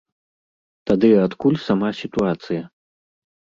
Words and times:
Тады 0.91 1.11
адкуль 1.27 1.61
сама 1.67 1.93
сітуацыя? 2.01 2.61